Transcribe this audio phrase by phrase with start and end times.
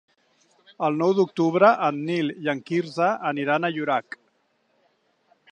[0.87, 4.21] El nou d'octubre en Nil i en Quirze aniran a Llorac.